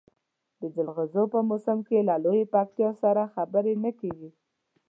د 0.59 0.61
جلغوزیو 0.73 1.25
په 1.33 1.39
موسم 1.49 1.77
کې 1.87 1.99
له 2.07 2.15
لویې 2.23 2.45
پکتیا 2.53 2.89
سره 3.01 3.31
خبرې 3.35 3.73
نه 3.83 3.91
کېږي. 3.99 4.29